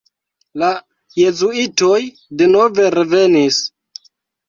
La 0.63 0.69
jezuitoj 1.19 2.01
denove 2.43 2.91
revenis. 2.99 3.65